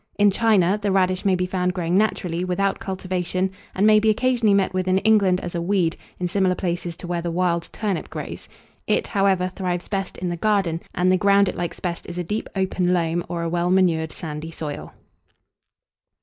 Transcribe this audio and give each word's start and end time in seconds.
In 0.17 0.31
China, 0.31 0.79
the 0.81 0.91
radish 0.91 1.25
may 1.25 1.35
be 1.35 1.45
found 1.45 1.75
growing 1.75 1.95
naturally, 1.95 2.43
without 2.43 2.79
cultivation; 2.79 3.51
and 3.75 3.85
may 3.85 3.99
be 3.99 4.09
occasionally 4.09 4.55
met 4.55 4.73
with 4.73 4.87
in 4.87 4.97
England 4.97 5.39
as 5.41 5.53
a 5.53 5.61
weed, 5.61 5.95
in 6.19 6.27
similar 6.27 6.55
places 6.55 6.95
to 6.97 7.05
where 7.05 7.21
the 7.21 7.29
wild 7.29 7.69
turnip 7.71 8.09
grows; 8.09 8.49
it, 8.87 9.05
however, 9.05 9.49
thrives 9.49 9.87
best 9.87 10.17
in 10.17 10.29
the 10.29 10.35
garden, 10.37 10.81
and 10.95 11.11
the 11.11 11.17
ground 11.17 11.47
it 11.47 11.55
likes 11.55 11.79
best 11.79 12.07
is 12.07 12.17
a 12.17 12.23
deep 12.23 12.49
open 12.55 12.91
loam, 12.95 13.23
or 13.29 13.43
a 13.43 13.49
well 13.49 13.69
manured 13.69 14.11
sandy 14.11 14.49
soil. 14.49 14.91